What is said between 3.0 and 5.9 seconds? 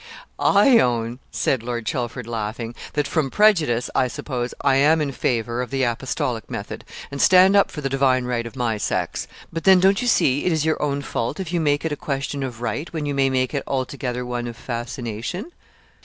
from prejudice, I suppose, I am in favour of the